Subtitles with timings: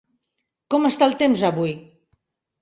[0.73, 1.77] Com està el temps, avui?